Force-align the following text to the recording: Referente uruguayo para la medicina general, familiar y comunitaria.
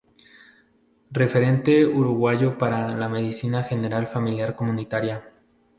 Referente 1.11 1.85
uruguayo 1.85 2.57
para 2.57 2.95
la 2.97 3.07
medicina 3.07 3.61
general, 3.61 4.07
familiar 4.07 4.49
y 4.49 4.55
comunitaria. 4.55 5.29